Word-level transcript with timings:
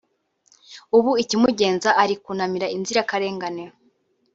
ubu 0.97 1.11
ikimugenza 1.23 1.89
ari 2.03 2.15
kunamira 2.23 2.67
inzirakarengane 2.75 3.63